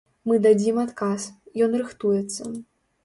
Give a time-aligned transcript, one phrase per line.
[0.29, 1.27] Мы дадзім адказ,
[1.67, 2.43] ён рыхтуецца.